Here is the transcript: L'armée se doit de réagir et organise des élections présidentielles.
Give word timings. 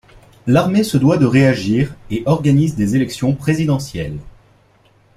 L'armée 0.47 0.83
se 0.83 0.97
doit 0.97 1.17
de 1.19 1.27
réagir 1.27 1.93
et 2.09 2.23
organise 2.25 2.73
des 2.73 2.95
élections 2.95 3.35
présidentielles. 3.35 4.17